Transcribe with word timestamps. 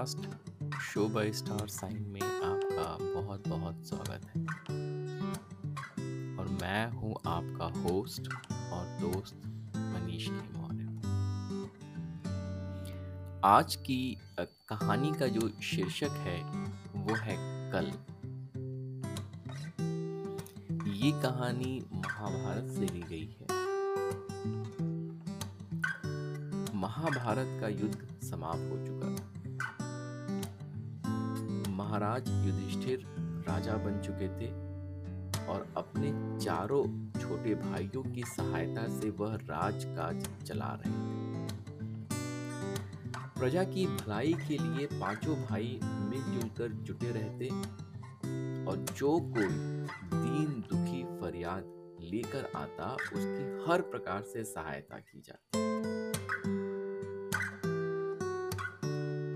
Podcast, 0.00 0.80
show 0.80 1.08
by 1.08 1.32
star 1.32 1.68
sign 1.68 2.02
में 2.02 2.20
आपका 2.20 3.20
बहुत 3.20 3.48
बहुत 3.48 3.86
स्वागत 3.86 4.22
है। 4.26 4.42
और 6.36 6.48
मैं 6.62 6.90
हूँ 6.90 7.14
आपका 7.26 7.80
होस्ट 7.80 8.20
और 8.72 8.86
दोस्त 9.00 9.42
मनीष 9.76 10.28
मौर्य। 10.30 10.84
आज 13.44 13.76
की 13.76 14.18
कहानी 14.68 15.12
का 15.12 15.26
जो 15.26 15.48
शीर्षक 15.62 16.10
है, 16.10 16.42
वो 16.96 17.14
है 17.14 17.36
कल। 17.72 17.86
ये 20.90 21.12
कहानी 21.22 21.86
महाभारत 21.92 22.72
से 22.72 22.80
ली 22.80 23.02
गई 23.02 23.36
है। 23.40 23.60
महाभारत 26.74 27.60
का 27.60 27.68
युद्ध 27.68 28.08
समाप्त 28.22 28.72
हो 28.72 28.86
चुका 28.86 29.14
था। 29.14 29.39
महाराज 31.90 32.28
युधिष्ठिर 32.46 33.04
राजा 33.48 33.72
बन 33.74 34.00
चुके 34.00 34.26
थे 34.28 34.48
और 35.46 35.66
अपने 35.76 36.10
चारों 36.44 36.82
छोटे 37.20 37.54
भाइयों 37.54 38.02
की 38.02 38.22
सहायता 38.22 38.86
से 39.00 39.10
वह 39.10 39.34
राजकाज 39.34 40.28
चला 40.46 40.68
रहे 40.80 40.92
थे। 40.92 41.48
प्रजा 43.40 43.64
की 43.64 43.86
भलाई 43.86 44.32
के 44.32 44.58
लिए 44.58 44.86
पाँचों 44.92 45.34
भाई 45.34 45.80
मिलजुल 45.82 46.48
कर 46.58 46.68
जुटे 46.68 47.10
रहते 47.10 47.48
और 48.66 48.76
जो 48.96 49.18
कोई 49.20 49.48
दीन 50.14 50.64
दुखी 50.70 51.02
फरियाद 51.20 51.64
लेकर 52.02 52.50
आता, 52.56 52.92
उसकी 52.92 53.70
हर 53.70 53.80
प्रकार 53.80 54.22
से 54.22 54.44
सहायता 54.44 54.98
की 54.98 55.20
जाती। 55.20 55.58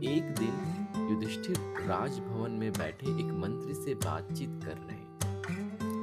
एक 0.07 0.35
दिन 0.35 0.84
युधिष्ठिर 1.15 1.57
राजभवन 1.87 2.51
में 2.51 2.73
बैठे 2.73 3.07
एक 3.07 3.33
मंत्री 3.33 3.75
से 3.75 3.95
बातचीत 3.95 4.61
कर 4.65 4.77
रहे 4.77 5.03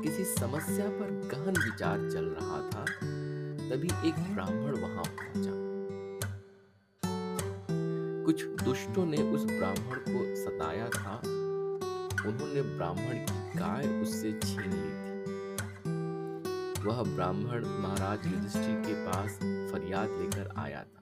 किसी 0.01 0.23
समस्या 0.23 0.85
पर 0.89 1.09
गहन 1.31 1.57
विचार 1.57 1.97
चल 2.11 2.25
रहा 2.25 2.59
था, 2.69 2.85
तभी 3.69 3.89
एक 4.07 4.19
ब्राह्मण 4.33 4.79
वहाँ 4.79 5.03
पहुँचा। 5.17 5.51
कुछ 8.25 8.45
दुष्टों 8.63 9.05
ने 9.05 9.17
उस 9.17 9.45
ब्राह्मण 9.45 9.99
को 10.07 10.23
सताया 10.35 10.89
था। 10.89 11.15
उन्होंने 12.29 12.61
ब्राह्मण 12.61 13.25
की 13.25 13.59
गाय 13.59 14.01
उससे 14.01 14.31
छीन 14.43 14.71
ली 14.71 14.91
थी। 15.01 15.11
वह 16.87 17.03
ब्राह्मण 17.15 17.65
महाराज 17.65 18.27
युधिष्ठिर 18.27 18.81
के 18.87 18.93
पास 19.05 19.39
फरियाद 19.73 20.09
लेकर 20.09 20.53
आया 20.57 20.83
था। 20.83 21.00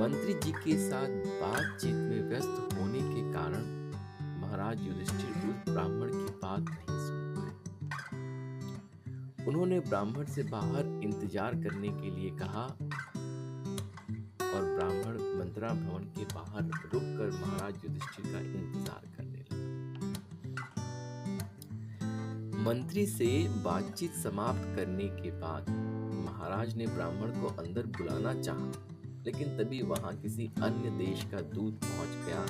मंत्री 0.00 0.34
जी 0.34 0.52
के 0.54 0.74
साथ 0.80 1.08
बातचीत 1.40 1.94
में 1.94 2.28
व्यस्त 2.28 2.74
होने 2.74 3.00
के 3.00 3.22
कारण 3.32 3.64
महाराज 4.40 4.82
युधिष्ठिर 4.82 5.32
उस 5.48 5.56
ब्राह्मण 5.66 6.12
की 6.12 6.32
बात 6.42 6.60
नहीं 6.60 6.98
सुन 7.00 7.18
पाए। 7.34 7.54
उन्होंने 9.46 9.80
ब्राह्मण 9.80 10.24
से 10.26 10.42
बाहर 10.52 10.86
इंतज़ार 11.04 11.54
करने 11.64 11.90
के 11.90 12.08
लिए 12.10 12.30
कहा 12.38 12.64
और 14.48 14.62
ब्राह्मण 14.70 15.18
मंत्रा 15.38 15.72
भवन 15.82 16.04
के 16.16 16.24
बाहर 16.34 16.62
रुककर 16.64 17.28
महाराज 17.40 17.74
युधिष्ठिर 17.84 18.24
का 18.26 18.40
इंतज़ार 18.40 19.02
करने 19.16 19.40
लगा। 19.40 19.58
मंत्री 22.64 23.04
से 23.08 23.28
बातचीत 23.64 24.12
समाप्त 24.22 24.64
करने 24.76 25.08
के 25.20 25.30
बाद 25.40 25.68
महाराज 26.26 26.68
ने 26.76 26.86
ब्राह्मण 26.86 27.40
को 27.40 27.46
अंदर 27.58 27.84
बुलाना 27.98 28.34
चाहा। 28.42 28.68
लेकिन 29.24 29.56
तभी 29.58 29.80
वहाँ 29.82 30.14
किसी 30.16 30.50
अन्य 30.62 30.90
देश 30.98 31.24
का 31.32 31.40
दूत 31.48 31.84
पहुँच 31.84 32.12
गया। 32.26 32.42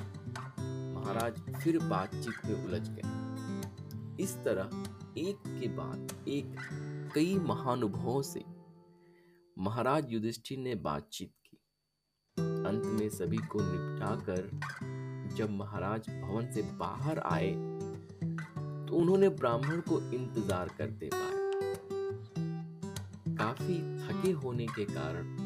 महाराज 0.94 1.40
फिर 1.54 1.78
बातचीत 1.80 2.44
में 2.46 2.64
उलझ 2.64 2.88
गए। 2.88 4.22
इस 4.22 4.36
तरह 4.44 4.70
एक 5.18 5.36
के 5.50 5.68
बाद 5.76 6.12
एक 6.28 6.56
कई 7.14 7.34
महानुभवों 7.38 8.20
से 8.22 8.44
महाराज 9.56 10.12
युधिष्ठिर 10.12 10.58
ने 10.58 10.74
बातचीत 10.82 11.32
की। 11.44 11.56
अंत 12.66 12.84
में 13.00 13.08
सभी 13.10 13.38
को 13.46 13.60
निपटाकर 13.62 14.50
जब 15.36 15.50
महाराज 15.50 16.08
भवन 16.10 16.50
से 16.52 16.62
बाहर 16.78 17.18
आए 17.26 17.50
तो 18.86 18.96
उन्होंने 18.96 19.28
ब्राह्मण 19.30 19.80
को 19.88 20.00
इंतज़ार 20.12 20.68
करते 20.78 21.10
पाए। 21.14 21.38
काफ़ी 23.36 23.78
थके 23.98 24.30
होने 24.38 24.66
के 24.68 24.84
कारण 24.84 25.36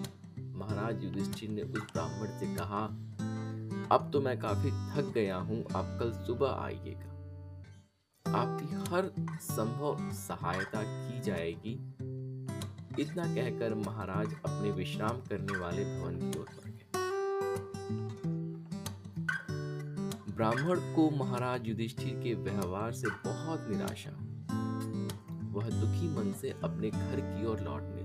महाराज 0.64 1.02
युधिष्ठिर 1.04 1.50
ने 1.50 1.62
उस 1.62 1.82
ब्राह्मण 1.92 2.28
से 2.38 2.47
कहा, 2.54 2.84
अब 3.94 4.10
तो 4.12 4.20
मैं 4.20 4.38
काफ़ी 4.41 4.70
थक 4.70 5.12
गया 5.14 5.36
हूँ, 5.36 5.58
आप 5.76 5.97
कल 6.00 6.12
सुबह 6.26 6.50
आइएगा। 6.50 7.10
आपकी 8.26 8.66
हर 8.91 9.10
संभव 9.41 10.10
सहायता 10.12 10.82
की 10.82 11.20
जाएगी। 11.20 11.75
इतना 13.02 13.25
कहकर 13.34 13.75
महाराज 13.75 14.34
अपने 14.34 14.70
विश्राम 14.70 15.20
करने 15.20 15.58
वाले 15.58 15.84
भवन 15.84 16.16
की 16.20 16.38
ओर 16.38 16.47
बढ़ 16.56 16.70
गए। 16.70 16.86
ब्राह्मण 20.32 20.81
को 20.94 21.10
महाराज 21.16 21.69
युधिष्ठिर 21.69 22.14
के 22.22 22.34
व्यवहार 22.42 22.92
से 22.92 23.08
बहुत 23.26 23.69
निराशा 23.70 24.16
वह 25.52 25.69
दुखी 25.70 26.08
मन 26.08 26.32
से 26.41 26.54
अपने 26.64 26.91
घर 26.91 27.20
की 27.20 27.46
ओर 27.46 27.60
लौटने 27.60 28.02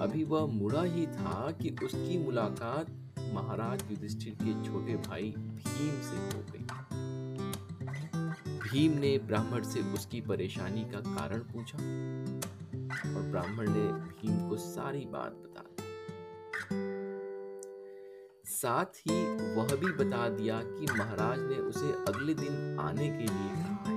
अभी 0.00 0.24
वह 0.24 0.46
मुड़ा 0.46 0.82
ही 0.82 1.06
था 1.06 1.50
कि 1.62 1.76
उसकी 1.84 2.18
मुलाकात 2.24 2.86
महाराज 3.34 3.82
युधिष्ठिर 3.90 4.34
के 4.42 4.52
छोटे 4.64 4.94
भाई 5.08 5.34
भीम 5.38 6.00
से 6.00 6.16
हो 6.16 6.42
गई। 6.52 6.64
भीम 8.58 8.98
ने 8.98 9.18
ब्राह्मण 9.18 9.62
से 9.62 9.80
उसकी 9.80 10.20
परेशानी 10.20 10.84
का 10.84 11.00
कारण 11.00 11.38
पूछा 11.38 11.78
और 13.16 13.22
ब्राह्मण 13.22 13.70
ने 13.70 13.86
भीम 13.92 14.48
को 14.48 14.56
सारी 14.56 15.04
बात 15.04 15.32
बता 15.32 15.62
दी। 15.62 15.84
साथ 18.44 18.84
ही 18.84 19.18
वह 19.54 19.74
भी 19.76 19.92
बता 20.04 20.28
दिया 20.28 20.60
कि 20.64 20.86
महाराज 20.98 21.38
ने 21.40 21.56
उसे 21.56 21.92
अगले 22.12 22.34
दिन 22.34 22.78
आने 22.80 23.08
के 23.08 23.24
लिए 23.24 23.54
कहा 23.54 23.90
है। 23.90 23.94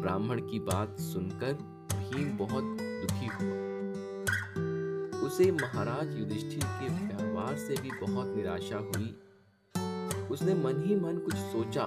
ब्राह्मण 0.00 0.40
की 0.40 0.58
बात 0.60 1.00
सुनकर 1.00 1.52
भीम 1.92 2.36
बहुत 2.38 2.78
दुखी 3.02 3.26
हुआ। 3.26 3.60
उसे 5.26 5.50
महाराज 5.52 6.18
युधिष्ठिर 6.18 6.64
के 6.64 6.88
व्यवहार 6.88 7.56
से 7.56 7.76
भी 7.82 7.90
बहुत 8.00 8.34
निराशा 8.36 8.76
हुई। 8.76 9.08
उसने 10.30 10.54
मन 10.54 10.82
ही 10.86 10.94
मन 10.96 11.18
कुछ 11.18 11.34
सोचा 11.34 11.82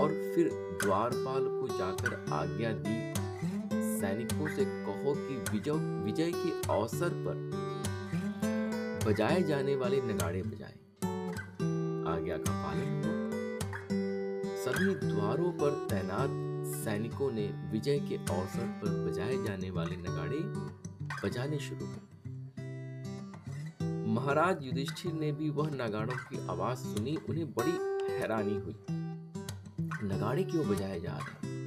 और 0.00 0.08
फिर 0.34 0.50
द्वारपाल 0.82 1.44
को 1.44 1.66
जाकर 1.78 2.24
आज्ञा 2.32 2.72
दी। 2.72 2.96
सैनिकों 4.00 4.48
से 4.56 4.64
कहो 4.64 5.14
कि 5.18 5.36
विजय 5.52 5.72
विजय 6.04 6.30
के 6.34 6.50
अवसर 6.72 7.10
पर 7.26 7.36
बजाए 9.06 9.42
जाने 9.42 9.76
वाले 9.76 10.00
नगाड़े 10.02 10.42
बजाए। 10.42 10.76
आज्ञा 12.12 12.36
का 12.36 12.52
पालन 12.64 12.90
हुआ 13.04 13.16
सभी 14.64 14.94
द्वारों 15.06 15.52
पर 15.52 15.70
तैनात 15.90 16.30
सैनिकों 16.74 17.30
ने 17.32 17.46
विजय 17.46 17.98
के 17.98 18.16
अवसर 18.16 18.66
पर 18.66 19.10
बजाए 19.10 19.36
जाने 19.46 19.70
वाले 19.70 19.96
नगाड़े 19.96 20.38
बजाने 21.24 21.58
शुरू 21.58 21.86
कर 21.86 22.08
महाराज 24.08 24.64
युधिष्ठिर 24.64 25.12
ने 25.12 25.32
भी 25.32 25.50
वह 25.50 25.70
नगाड़ों 25.70 26.16
की 26.16 26.48
आवाज़ 26.48 26.78
सुनी, 26.78 27.16
उन्हें 27.16 27.50
बड़ी 27.52 27.70
हैरानी 28.14 28.54
हुई। 28.54 28.76
नगाड़े 30.04 30.44
क्यों 30.44 30.68
बजाए 30.68 31.00
जा 31.00 31.18
रहे 31.22 31.58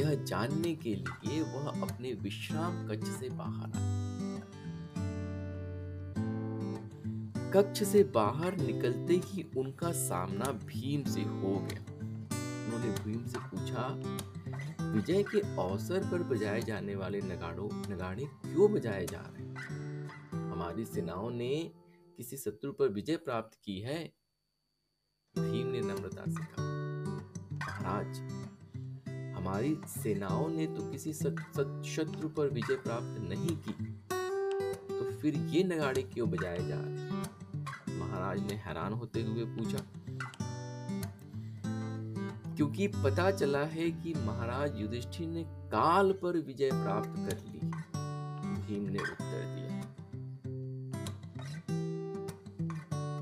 यह 0.00 0.14
जानने 0.24 0.74
के 0.74 0.94
लिए 0.94 1.42
वह 1.42 1.82
अपने 1.82 2.12
विश्राम 2.12 2.88
कक्ष 2.88 3.08
से 3.08 3.28
बाहर 3.28 3.72
आए। 3.76 4.08
कक्ष 7.52 7.82
से 7.82 8.04
बाहर 8.04 8.56
निकलते 8.56 9.20
ही 9.24 9.50
उनका 9.56 9.92
सामना 9.92 10.44
भीम 10.44 11.02
से 11.10 11.20
हो 11.20 11.66
गया। 11.70 11.87
उन्होंने 12.68 12.90
भीम 13.04 13.26
से 13.26 13.38
पूछा, 13.38 13.84
विजय 14.92 15.22
के 15.22 15.40
अवसर 15.40 16.08
पर 16.10 16.22
बजाए 16.22 16.60
जाने 16.60 16.94
वाले 16.94 17.20
नगाड़ों, 17.20 17.68
नगाड़े 17.90 18.24
क्यों 18.24 18.72
बजाए 18.72 19.06
जा 19.06 19.20
रहे 19.26 19.44
हैं? 19.44 20.50
हमारी 20.50 20.84
सेनाओं 20.84 21.30
ने 21.30 21.50
किसी 22.16 22.36
शत्रु 22.36 22.72
पर 22.72 22.88
विजय 22.88 23.16
प्राप्त 23.16 23.58
की 23.64 23.78
है? 23.80 23.98
भीम 25.34 25.66
ने 25.66 25.80
नम्रता 25.80 26.24
से 26.24 26.44
कहा, 26.44 26.62
महाराज, 27.54 28.18
हमारी 29.36 29.76
सेनाओं 29.86 30.48
ने 30.48 30.66
तो 30.66 30.90
किसी 30.90 31.12
शत्रु 31.12 32.28
पर 32.28 32.50
विजय 32.50 32.76
प्राप्त 32.76 33.20
नहीं 33.20 33.56
की। 33.56 33.72
तो 34.88 35.10
फिर 35.18 35.36
ये 35.36 35.62
नगाड़े 35.64 36.02
क्यों 36.02 36.30
बजाए 36.30 36.66
जा 36.68 36.80
रहे 36.80 36.98
महाराज 37.98 38.40
ने 38.40 38.54
हैरान 38.56 38.92
होते 38.92 39.22
हुए 39.22 39.44
पूछा 39.46 39.78
क्योंकि 42.58 42.86
पता 42.88 43.30
चला 43.30 43.58
है 43.58 43.90
कि 43.90 44.14
महाराज 44.26 44.80
युधिष्ठिर 44.80 45.28
ने 45.28 45.42
काल 45.48 46.12
पर 46.12 46.36
विजय 46.36 46.70
प्राप्त 46.72 47.08
कर 47.08 47.38
ली। 47.48 47.58
भीम 48.62 48.82
ने 48.82 48.98
उत्तर 48.98 49.44
दिया। 49.44 49.82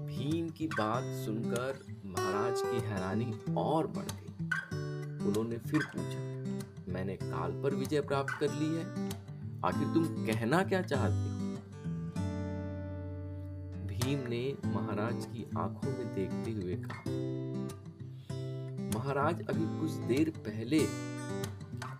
भीम 0.06 0.48
की 0.48 0.66
बात 0.66 1.04
सुनकर 1.04 1.82
महाराज 2.06 2.62
की 2.62 2.88
हैरानी 2.88 3.34
और 3.56 3.86
बढ़ 3.86 4.04
गई। 4.04 4.44
उन्होंने 5.26 5.58
फिर 5.58 5.84
पूछा, 5.96 6.92
मैंने 6.92 7.16
काल 7.16 7.62
पर 7.62 7.74
विजय 7.74 8.00
प्राप्त 8.00 8.34
कर 8.40 8.52
ली 8.52 8.74
है? 8.76 9.08
आखिर 9.64 9.94
तुम 9.94 10.26
कहना 10.26 10.62
क्या 10.62 10.82
चाहते 10.82 11.14
हो? 11.14 11.46
भीम 13.86 14.28
ने 14.28 14.56
महाराज 14.64 15.26
की 15.26 15.46
आँखों 15.58 15.90
में 15.90 16.14
देखते 16.14 16.50
हुए 16.50 16.76
कहा 16.76 17.02
महाराज, 18.96 19.40
अभी 19.42 19.64
कुछ 19.80 19.90
देर 20.08 20.28
पहले 20.38 20.78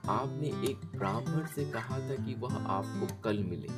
आपने 0.09 0.49
एक 0.69 0.85
ब्राह्मण 0.95 1.47
से 1.47 1.65
कहा 1.73 1.99
था 2.01 2.15
कि 2.25 2.35
वह 2.35 2.55
आपको 2.67 3.07
कल 3.25 3.43
मिले। 3.45 3.69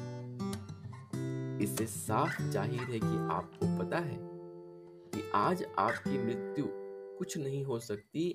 इससे 1.64 1.86
साफ़ 1.86 2.42
ज़ाहिर 2.42 2.80
है 2.82 2.98
कि 2.98 3.16
आपको 3.34 3.66
पता 3.78 3.98
है 3.98 4.18
कि 5.14 5.22
आज 5.34 5.64
आपकी 5.78 6.18
मृत्यु 6.18 6.64
कुछ 7.18 7.36
नहीं 7.38 7.64
हो 7.64 7.78
सकती, 7.80 8.30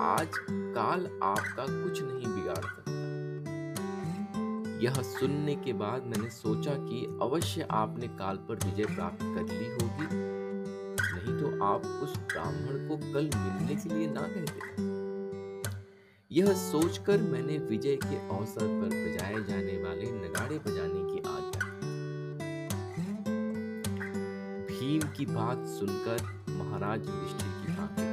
आज 0.00 0.28
काल 0.48 1.06
आपका 1.22 1.66
कुछ 1.68 2.02
नहीं 2.02 2.34
बिगाड़ 2.34 2.64
सकता। 2.64 2.90
यह 4.82 5.02
सुनने 5.10 5.54
के 5.54 5.72
बाद 5.72 6.06
मैंने 6.06 6.30
सोचा 6.32 6.74
कि 6.80 7.04
अवश्य 7.22 7.66
आपने 7.72 8.08
काल 8.18 8.36
पर 8.48 8.64
विजय 8.64 8.94
प्राप्त 8.94 9.22
कर 9.22 9.52
ली 9.52 9.66
होगी। 9.66 10.31
आप 11.62 11.86
उस 12.02 12.16
ब्राह्मण 12.16 12.88
को 12.88 12.96
कल 13.12 13.30
मिलने 13.36 13.74
के 13.74 13.94
लिए 13.94 14.06
ना 14.06 14.20
कहते? 14.20 14.90
यह 16.30 16.52
सोचकर 16.52 17.22
मैंने 17.22 17.58
विजय 17.58 17.96
के 17.96 18.16
अवसर 18.36 18.60
पर 18.60 18.88
बजाए 18.88 19.34
जाने 19.34 19.76
वाले 19.82 20.10
नगाड़े 20.12 20.58
बजाने 20.58 21.02
की 21.10 21.18
आज्ञा 21.28 21.70
भीम 24.70 25.08
की 25.16 25.26
बात 25.26 25.66
सुनकर 25.66 26.22
महाराज 26.50 27.06
युधिष्ठिर 27.06 27.52
की 27.58 27.72
आँखें 27.82 28.10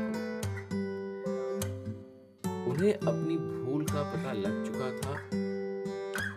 उन्हें 2.72 2.94
अपनी 2.94 3.38
भूल 3.38 3.86
का 3.86 4.04
पता 4.04 4.34
लग 4.34 4.66
चुका 4.66 4.92
था। 5.00 5.18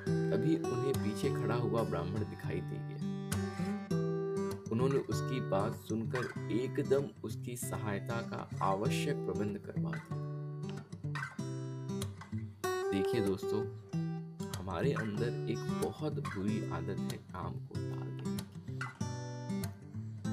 तभी 0.06 0.56
उन्हें 0.56 0.94
पीछे 0.94 1.28
खड़ा 1.34 1.54
हुआ 1.54 1.82
ब्राह्मण 1.82 2.20
दिखाई 2.20 2.60
दे 2.60 2.91
उन्होंने 4.72 4.98
उसकी 5.12 5.40
बात 5.40 5.74
सुनकर 5.88 6.50
एकदम 6.52 7.08
उसकी 7.24 7.56
सहायता 7.56 8.20
का 8.30 8.48
आवश्यक 8.62 9.16
प्रबंध 9.16 9.58
करवा 9.58 9.90
दिया। 9.90 10.20
देखिए 12.92 13.20
दोस्तों, 13.20 13.62
हमारे 14.56 14.92
अंदर 14.92 15.50
एक 15.50 15.68
बहुत 15.82 16.18
बुरी 16.28 16.58
आदत 16.70 17.12
है 17.12 17.18
काम 17.32 17.52
को 17.66 17.74
टाल 17.74 18.12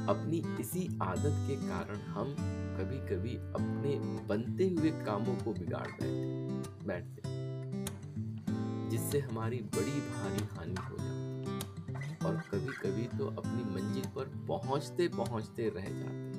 अपनी 0.09 0.37
इसी 0.59 0.87
आदत 1.01 1.35
के 1.47 1.55
कारण 1.67 1.99
हम 2.11 2.33
कभी 2.77 2.97
कभी 3.07 3.35
अपने 3.35 3.95
बनते 4.27 4.67
हुए 4.69 4.91
कामों 5.05 5.35
को 5.35 5.53
बिगाड़ 5.53 5.87
बैठते 5.91 6.87
बैठते 6.87 7.21
जिससे 8.89 9.19
हमारी 9.19 9.59
बड़ी 9.75 9.99
भारी 10.07 10.45
हानि 10.55 10.75
हो 10.89 10.97
जाती 10.97 11.28
और 12.25 12.35
कभी 12.35 12.73
कभी 12.73 13.17
तो 13.17 13.27
अपनी 13.27 13.63
मंजिल 13.63 14.03
पर 14.15 14.25
पहुँचते 14.47 15.07
पहुँचते 15.07 15.69
रह 15.69 15.85
जाते। 15.89 16.29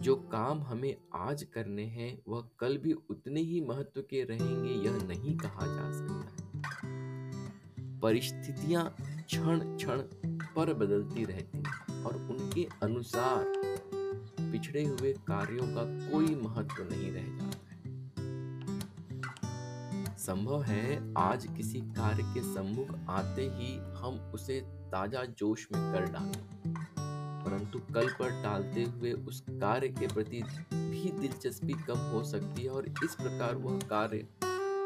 जो 0.00 0.16
काम 0.16 0.62
हमें 0.62 0.96
आज 1.14 1.42
करने 1.42 1.84
हैं, 1.84 2.22
वह 2.28 2.48
कल 2.58 2.78
भी 2.78 2.92
उतने 2.92 3.40
ही 3.40 3.60
महत्व 3.60 4.00
के 4.00 4.24
रहेंगे, 4.24 4.70
यह 4.70 5.06
नहीं 5.06 5.36
कहा 5.36 5.66
जा 5.66 5.92
सकता 5.92 6.50
परिस्थितियाँ 8.02 8.96
क्षण 9.00 9.76
क्षण 9.76 9.98
पर 10.56 10.74
बदलती 10.74 11.24
रहती 11.24 11.58
हैं 11.58 12.04
और 12.04 12.16
उनके 12.16 12.68
अनुसार 12.82 13.52
पिछड़े 14.40 14.84
हुए 14.84 15.12
कार्यों 15.12 15.66
का 15.66 16.10
कोई 16.10 16.34
महत्व 16.34 16.82
नहीं 16.90 17.12
रह 17.12 17.22
जाता। 17.22 17.44
है 17.44 17.49
संभव 20.30 20.62
है 20.62 21.14
आज 21.18 21.46
किसी 21.56 21.80
कार्य 21.80 22.22
के 22.22 22.40
सम्मुख 22.42 22.98
आते 23.08 23.42
ही 23.42 23.76
हम 23.76 24.32
उसे 24.34 24.60
ताज़ा 24.60 25.24
जोश 25.24 25.68
में 25.72 25.94
कर 25.94 26.12
डालें। 26.12 26.74
परंतु 27.44 27.78
कल 27.94 28.08
पर 28.08 28.42
टालते 28.42 28.82
हुए 28.82 29.12
उस 29.12 29.40
कार्य 29.50 29.88
के 29.88 30.06
प्रति 30.06 30.42
भी 30.74 31.20
दिलचस्पी 31.20 31.72
कम 31.72 31.98
हो 31.98 32.24
सकती 32.24 32.62
है 32.62 32.70
और 32.70 32.86
इस 33.04 33.14
प्रकार 33.14 33.54
वह 33.54 33.78
कार्य 33.78 34.26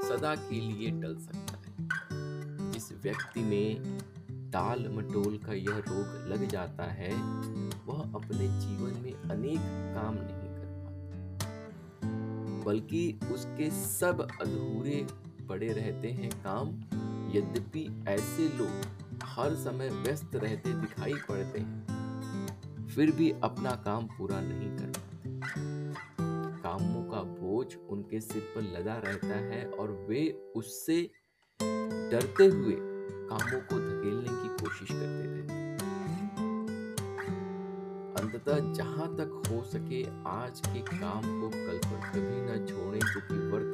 सदा 0.08 0.34
के 0.34 0.60
लिए 0.60 0.90
टल 0.90 1.16
सकता 1.16 1.56
है। 1.56 1.66
जिस 2.72 2.92
व्यक्ति 2.92 3.40
में 3.40 3.98
टाल 4.50 4.88
मटोल 4.88 5.38
का 5.38 5.52
यह 5.52 5.78
रोग 5.88 6.32
लग 6.32 6.48
जाता 6.48 6.84
है, 6.84 7.12
वह 7.86 8.00
अपने 8.14 8.60
जीवन 8.60 9.00
में 9.02 9.30
अनेक 9.30 9.60
काम 9.94 10.14
नहीं 10.14 10.56
कर 10.56 10.66
पाता। 10.84 12.64
बल्कि 12.64 13.20
उसके 13.32 13.70
सब 13.70 14.28
अधूरे 14.40 15.23
पड़े 15.48 15.72
रहते 15.72 16.08
हैं 16.10 16.30
काम। 16.42 16.68
यद्यपि 17.34 17.84
ऐसे 18.08 18.48
लोग 18.58 19.22
हर 19.26 19.54
समय 19.54 19.88
व्यस्त 20.02 20.34
रहते 20.34 20.72
दिखाई 20.72 21.14
पड़ते 21.28 21.58
हैं, 21.58 22.88
फिर 22.88 23.10
भी 23.10 23.30
अपना 23.44 23.70
काम 23.84 24.06
पूरा 24.08 24.40
नहीं 24.40 24.68
कर 24.76 24.92
पाते 24.98 25.32
कामों 26.62 27.02
का 27.10 27.22
बोझ 27.32 27.74
उनके 27.90 28.20
सिर 28.20 28.42
पर 28.54 28.62
लदा 28.72 28.96
रहता 28.98 29.34
है 29.46 29.64
और 29.70 29.90
वे 30.08 30.28
उससे 30.56 31.00
डरते 31.60 32.46
हुए 32.46 32.76
कामों 32.78 33.60
को 33.60 33.78
धकेलने 33.80 34.32
की 34.32 34.48
कोशिश 34.62 34.88
करते 34.88 35.26
रहते 35.26 35.62
अंततः 38.14 38.72
जहाँ 38.72 39.08
तक 39.16 39.42
हो 39.48 39.62
सके 39.64 40.02
आज 40.28 40.60
के 40.66 40.80
काम 40.90 41.22
को 41.40 41.48
कल 41.50 41.78
पर 41.84 41.98
कभी 42.08 42.38
न 42.42 42.66
छोड़ें, 42.66 43.00
क्योंकि 43.00 43.36
वर्त 43.50 43.72